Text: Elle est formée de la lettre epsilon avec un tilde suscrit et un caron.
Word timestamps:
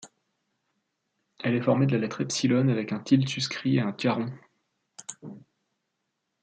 Elle 1.43 1.53
est 1.53 1.61
formée 1.61 1.85
de 1.85 1.91
la 1.91 1.99
lettre 1.99 2.21
epsilon 2.21 2.69
avec 2.69 2.91
un 2.91 2.97
tilde 2.97 3.29
suscrit 3.29 3.75
et 3.77 3.81
un 3.81 3.91
caron. 3.91 4.31